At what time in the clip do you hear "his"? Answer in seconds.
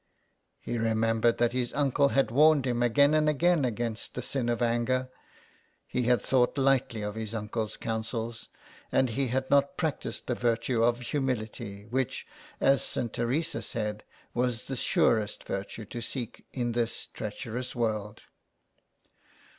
1.53-1.75, 7.13-7.35